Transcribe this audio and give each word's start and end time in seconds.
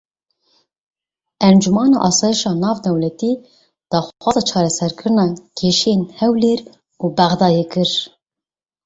Encûmena 1.47 1.97
Asayişa 2.09 2.51
Navdewletî 2.61 3.31
daxwaza 3.91 4.41
çareserkirina 4.49 5.25
kêşeyên 5.57 6.01
Hewlêr 6.17 6.59
û 7.03 7.05
Bexdayê 7.17 7.65
kir. 7.71 7.91